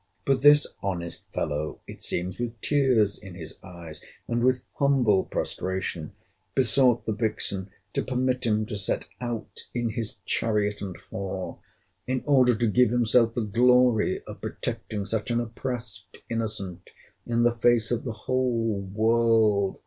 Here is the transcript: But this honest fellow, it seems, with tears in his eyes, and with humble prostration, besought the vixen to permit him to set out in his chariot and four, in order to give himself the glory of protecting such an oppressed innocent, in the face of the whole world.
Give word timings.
But 0.25 0.41
this 0.41 0.65
honest 0.81 1.31
fellow, 1.31 1.79
it 1.85 2.01
seems, 2.01 2.39
with 2.39 2.59
tears 2.61 3.19
in 3.19 3.35
his 3.35 3.59
eyes, 3.61 4.01
and 4.27 4.43
with 4.43 4.63
humble 4.79 5.25
prostration, 5.25 6.13
besought 6.55 7.05
the 7.05 7.11
vixen 7.11 7.69
to 7.93 8.01
permit 8.01 8.43
him 8.43 8.65
to 8.65 8.77
set 8.77 9.07
out 9.21 9.59
in 9.75 9.89
his 9.91 10.15
chariot 10.25 10.81
and 10.81 10.97
four, 10.97 11.59
in 12.07 12.23
order 12.25 12.55
to 12.55 12.65
give 12.65 12.89
himself 12.89 13.35
the 13.35 13.41
glory 13.43 14.23
of 14.23 14.41
protecting 14.41 15.05
such 15.05 15.29
an 15.29 15.39
oppressed 15.39 16.17
innocent, 16.31 16.89
in 17.27 17.43
the 17.43 17.53
face 17.53 17.91
of 17.91 18.03
the 18.03 18.11
whole 18.25 18.79
world. 18.81 19.77